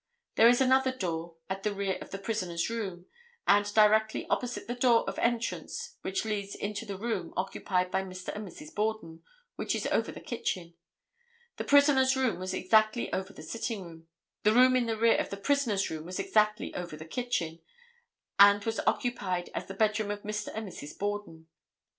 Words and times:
There 0.33 0.47
is 0.49 0.59
another 0.61 0.91
door 0.91 1.35
at 1.47 1.61
the 1.61 1.75
rear 1.75 1.99
of 2.01 2.09
the 2.09 2.17
prisoner's 2.17 2.71
room, 2.71 3.05
and 3.47 3.71
directly 3.71 4.25
opposite 4.31 4.65
the 4.65 4.73
door 4.73 5.07
of 5.07 5.19
entrance 5.19 5.97
which 6.01 6.25
leads 6.25 6.55
into 6.55 6.87
the 6.87 6.97
room 6.97 7.35
occupied 7.37 7.91
by 7.91 8.01
Mr. 8.01 8.29
and 8.29 8.47
Mrs. 8.47 8.73
Borden, 8.73 9.21
which 9.57 9.75
is 9.75 9.85
over 9.91 10.11
the 10.11 10.19
kitchen. 10.19 10.73
The 11.57 11.65
prisoner's 11.65 12.15
room 12.15 12.39
was 12.39 12.51
exactly 12.55 13.13
over 13.13 13.31
the 13.31 13.43
sitting 13.43 13.83
room. 13.85 14.07
The 14.41 14.53
room 14.53 14.75
in 14.75 14.87
the 14.87 14.97
rear 14.97 15.17
of 15.19 15.29
the 15.29 15.37
prisoner's 15.37 15.87
room 15.91 16.03
was 16.05 16.17
exactly 16.17 16.73
over 16.73 16.97
the 16.97 17.05
kitchen, 17.05 17.59
and 18.39 18.65
was 18.65 18.79
occupied 18.87 19.51
as 19.53 19.67
the 19.67 19.75
bedroom 19.75 20.09
of 20.09 20.23
Mr. 20.23 20.49
and 20.55 20.67
Mrs. 20.67 20.97
Borden. 20.97 21.45